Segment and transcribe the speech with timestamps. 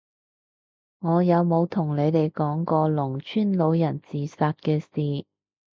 [1.01, 5.25] 我有冇同你哋講過農村老人自殺嘅事？